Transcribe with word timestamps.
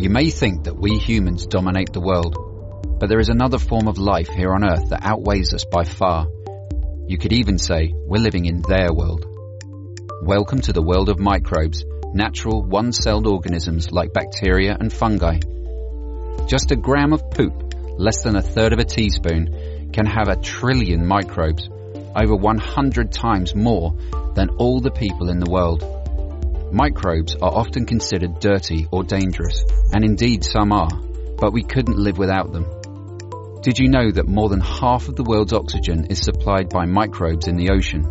You 0.00 0.08
may 0.08 0.30
think 0.30 0.64
that 0.64 0.78
we 0.78 0.96
humans 0.96 1.46
dominate 1.46 1.92
the 1.92 2.00
world, 2.00 2.98
but 2.98 3.10
there 3.10 3.20
is 3.20 3.28
another 3.28 3.58
form 3.58 3.86
of 3.86 3.98
life 3.98 4.30
here 4.30 4.54
on 4.54 4.64
Earth 4.64 4.88
that 4.88 5.04
outweighs 5.04 5.52
us 5.52 5.66
by 5.66 5.84
far. 5.84 6.26
You 7.06 7.18
could 7.18 7.34
even 7.34 7.58
say 7.58 7.92
we're 7.94 8.16
living 8.16 8.46
in 8.46 8.62
their 8.62 8.94
world. 8.94 9.26
Welcome 10.22 10.62
to 10.62 10.72
the 10.72 10.80
world 10.80 11.10
of 11.10 11.18
microbes, 11.18 11.84
natural 12.14 12.62
one-celled 12.62 13.26
organisms 13.26 13.92
like 13.92 14.14
bacteria 14.14 14.74
and 14.80 14.90
fungi. 14.90 15.38
Just 16.46 16.70
a 16.70 16.76
gram 16.76 17.12
of 17.12 17.30
poop, 17.30 17.74
less 17.98 18.22
than 18.22 18.36
a 18.36 18.42
third 18.42 18.72
of 18.72 18.78
a 18.78 18.86
teaspoon, 18.86 19.90
can 19.92 20.06
have 20.06 20.28
a 20.28 20.40
trillion 20.40 21.06
microbes, 21.06 21.68
over 22.16 22.34
100 22.34 23.12
times 23.12 23.54
more 23.54 23.94
than 24.34 24.48
all 24.56 24.80
the 24.80 24.92
people 24.92 25.28
in 25.28 25.40
the 25.40 25.50
world. 25.50 25.99
Microbes 26.72 27.34
are 27.34 27.52
often 27.52 27.84
considered 27.84 28.38
dirty 28.38 28.86
or 28.92 29.02
dangerous, 29.02 29.64
and 29.92 30.04
indeed 30.04 30.44
some 30.44 30.72
are, 30.72 30.90
but 31.36 31.52
we 31.52 31.64
couldn't 31.64 31.98
live 31.98 32.16
without 32.16 32.52
them. 32.52 32.64
Did 33.62 33.78
you 33.78 33.88
know 33.88 34.10
that 34.12 34.28
more 34.28 34.48
than 34.48 34.60
half 34.60 35.08
of 35.08 35.16
the 35.16 35.24
world's 35.24 35.52
oxygen 35.52 36.06
is 36.06 36.20
supplied 36.20 36.68
by 36.68 36.86
microbes 36.86 37.48
in 37.48 37.56
the 37.56 37.70
ocean? 37.70 38.08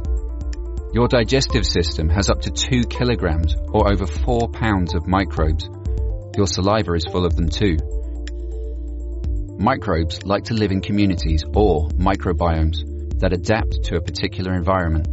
Your 0.93 1.07
digestive 1.07 1.65
system 1.65 2.09
has 2.09 2.29
up 2.29 2.41
to 2.41 2.51
2 2.51 2.83
kilograms 2.89 3.55
or 3.69 3.91
over 3.91 4.05
4 4.05 4.49
pounds 4.49 4.93
of 4.93 5.07
microbes. 5.07 5.69
Your 6.35 6.47
saliva 6.47 6.93
is 6.93 7.05
full 7.05 7.25
of 7.25 7.35
them 7.35 7.47
too. 7.47 7.77
Microbes 9.57 10.23
like 10.25 10.43
to 10.45 10.53
live 10.53 10.71
in 10.71 10.81
communities 10.81 11.43
or 11.53 11.87
microbiomes 11.89 13.19
that 13.19 13.33
adapt 13.33 13.83
to 13.85 13.95
a 13.95 14.01
particular 14.01 14.53
environment. 14.53 15.07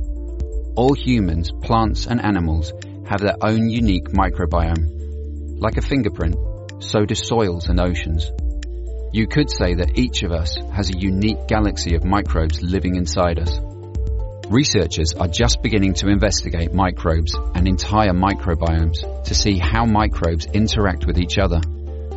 All 0.76 0.94
humans, 0.94 1.50
plants 1.62 2.06
and 2.06 2.20
animals 2.20 2.72
have 3.08 3.20
their 3.20 3.36
own 3.40 3.68
unique 3.68 4.08
microbiome. 4.08 5.60
Like 5.60 5.76
a 5.76 5.82
fingerprint, 5.82 6.36
so 6.80 7.04
do 7.04 7.14
soils 7.14 7.68
and 7.68 7.80
oceans. 7.80 8.30
You 9.12 9.26
could 9.26 9.50
say 9.50 9.74
that 9.74 9.98
each 9.98 10.22
of 10.22 10.32
us 10.32 10.56
has 10.72 10.90
a 10.90 10.98
unique 10.98 11.48
galaxy 11.48 11.94
of 11.94 12.04
microbes 12.04 12.62
living 12.62 12.96
inside 12.96 13.38
us. 13.38 13.60
Researchers 14.50 15.14
are 15.14 15.26
just 15.26 15.62
beginning 15.62 15.94
to 15.94 16.08
investigate 16.08 16.72
microbes 16.72 17.34
and 17.54 17.66
entire 17.66 18.12
microbiomes 18.12 19.24
to 19.24 19.34
see 19.34 19.58
how 19.58 19.84
microbes 19.84 20.46
interact 20.46 21.06
with 21.06 21.18
each 21.18 21.38
other. 21.38 21.60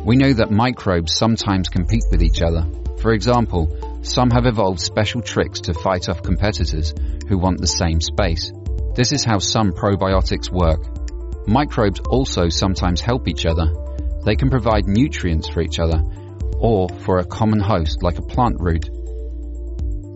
We 0.04 0.16
know 0.16 0.32
that 0.32 0.50
microbes 0.50 1.16
sometimes 1.16 1.68
compete 1.68 2.04
with 2.10 2.22
each 2.22 2.42
other. 2.42 2.66
For 2.98 3.12
example, 3.12 4.00
some 4.02 4.30
have 4.30 4.46
evolved 4.46 4.80
special 4.80 5.22
tricks 5.22 5.60
to 5.62 5.74
fight 5.74 6.08
off 6.08 6.22
competitors 6.22 6.94
who 7.28 7.38
want 7.38 7.60
the 7.60 7.66
same 7.66 8.00
space. 8.00 8.52
This 8.94 9.12
is 9.12 9.24
how 9.24 9.38
some 9.38 9.72
probiotics 9.72 10.50
work. 10.50 10.80
Microbes 11.46 12.00
also 12.00 12.48
sometimes 12.48 13.00
help 13.00 13.28
each 13.28 13.46
other. 13.46 13.72
They 14.24 14.36
can 14.36 14.50
provide 14.50 14.86
nutrients 14.86 15.48
for 15.48 15.62
each 15.62 15.78
other 15.78 16.02
or 16.58 16.88
for 16.88 17.18
a 17.18 17.24
common 17.24 17.60
host 17.60 18.02
like 18.02 18.18
a 18.18 18.22
plant 18.22 18.56
root. 18.58 18.90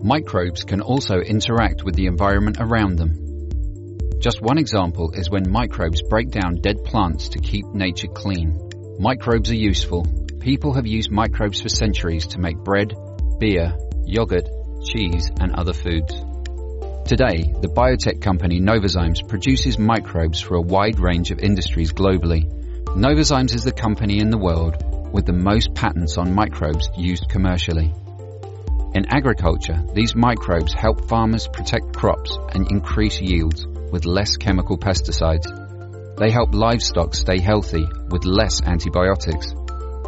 Microbes 0.03 0.63
can 0.63 0.81
also 0.81 1.15
interact 1.19 1.83
with 1.83 1.95
the 1.95 2.05
environment 2.05 2.57
around 2.59 2.97
them. 2.97 4.19
Just 4.19 4.41
one 4.41 4.57
example 4.57 5.11
is 5.13 5.29
when 5.29 5.49
microbes 5.49 6.01
break 6.01 6.29
down 6.29 6.61
dead 6.61 6.83
plants 6.83 7.29
to 7.29 7.39
keep 7.39 7.65
nature 7.73 8.07
clean. 8.07 8.59
Microbes 8.99 9.49
are 9.51 9.55
useful. 9.55 10.05
People 10.39 10.73
have 10.73 10.85
used 10.85 11.11
microbes 11.11 11.61
for 11.61 11.69
centuries 11.69 12.27
to 12.27 12.39
make 12.39 12.57
bread, 12.57 12.93
beer, 13.39 13.75
yogurt, 14.05 14.47
cheese 14.83 15.31
and 15.39 15.53
other 15.55 15.73
foods. 15.73 16.13
Today, 17.05 17.53
the 17.61 17.67
biotech 17.67 18.19
company 18.19 18.59
Novozymes 18.59 19.29
produces 19.29 19.77
microbes 19.77 20.41
for 20.41 20.55
a 20.55 20.61
wide 20.61 20.99
range 20.99 21.29
of 21.29 21.37
industries 21.37 21.93
globally. 21.93 22.49
Novozymes 22.97 23.53
is 23.53 23.63
the 23.63 23.71
company 23.71 24.17
in 24.17 24.31
the 24.31 24.39
world 24.39 24.83
with 25.13 25.27
the 25.27 25.31
most 25.31 25.75
patents 25.75 26.17
on 26.17 26.33
microbes 26.33 26.89
used 26.97 27.29
commercially. 27.29 27.93
In 28.95 29.05
agriculture, 29.13 29.83
these 29.93 30.15
microbes 30.15 30.73
help 30.73 31.07
farmers 31.07 31.47
protect 31.47 31.95
crops 31.95 32.35
and 32.55 32.71
increase 32.71 33.21
yields 33.21 33.67
with 33.67 34.05
less 34.05 34.35
chemical 34.35 34.75
pesticides. 34.75 35.45
They 36.17 36.31
help 36.31 36.55
livestock 36.55 37.13
stay 37.13 37.39
healthy 37.39 37.85
with 38.09 38.25
less 38.25 38.63
antibiotics. 38.63 39.53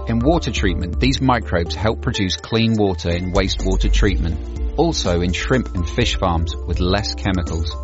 In 0.07 0.17
water 0.17 0.51
treatment, 0.51 0.99
these 0.99 1.21
microbes 1.21 1.75
help 1.75 2.01
produce 2.01 2.37
clean 2.37 2.73
water 2.75 3.11
in 3.11 3.33
wastewater 3.33 3.93
treatment 3.93 4.57
also 4.77 5.21
in 5.21 5.33
shrimp 5.33 5.75
and 5.75 5.87
fish 5.87 6.17
farms 6.17 6.55
with 6.55 6.79
less 6.79 7.15
chemicals. 7.15 7.75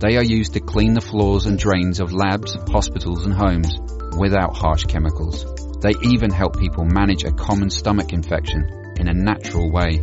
They 0.00 0.16
are 0.16 0.24
used 0.24 0.54
to 0.54 0.60
clean 0.60 0.94
the 0.94 1.00
floors 1.00 1.46
and 1.46 1.58
drains 1.58 2.00
of 2.00 2.12
labs, 2.12 2.56
hospitals 2.68 3.24
and 3.24 3.32
homes 3.32 3.72
without 4.18 4.56
harsh 4.56 4.84
chemicals. 4.84 5.46
They 5.80 5.94
even 6.02 6.30
help 6.30 6.58
people 6.58 6.84
manage 6.84 7.24
a 7.24 7.32
common 7.32 7.70
stomach 7.70 8.12
infection 8.12 8.94
in 8.98 9.08
a 9.08 9.14
natural 9.14 9.70
way. 9.70 10.02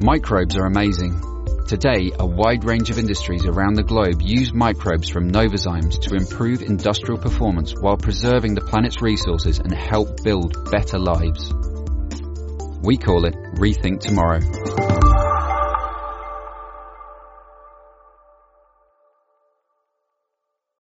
Microbes 0.00 0.56
are 0.56 0.66
amazing. 0.66 1.20
Today, 1.66 2.10
a 2.18 2.26
wide 2.26 2.64
range 2.64 2.90
of 2.90 2.98
industries 2.98 3.46
around 3.46 3.74
the 3.74 3.82
globe 3.82 4.20
use 4.20 4.52
microbes 4.52 5.08
from 5.08 5.30
Novozymes 5.30 6.00
to 6.02 6.14
improve 6.14 6.62
industrial 6.62 7.18
performance 7.18 7.72
while 7.72 7.96
preserving 7.96 8.54
the 8.54 8.60
planet's 8.60 9.00
resources 9.00 9.60
and 9.60 9.72
help 9.72 10.22
build 10.22 10.70
better 10.70 10.98
lives. 10.98 11.52
We 12.84 12.98
call 12.98 13.24
it 13.24 13.32
Rethink 13.54 14.00
Tomorrow. 14.00 15.03